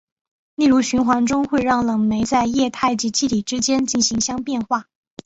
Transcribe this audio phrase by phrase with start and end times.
[0.55, 4.85] 例如循环中会让冷媒在液态及气体之间进行相变化。